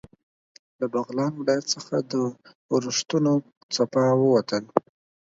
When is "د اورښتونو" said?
2.11-3.31